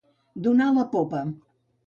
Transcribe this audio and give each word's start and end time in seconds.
Donar 0.47 0.69
la 0.79 0.87
popa. 0.95 1.21